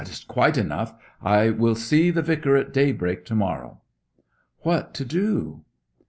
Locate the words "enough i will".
0.57-1.75